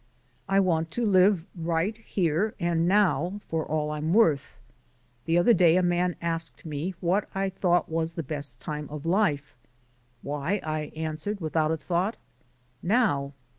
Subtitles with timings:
[0.49, 4.57] I want to live right here and now for all I'm worth.
[5.25, 9.05] The other day a man asked me what I thought was the best time of
[9.05, 9.55] life.
[10.23, 12.17] 'Why,' I answered without a thought,
[12.81, 13.33] 'Now.'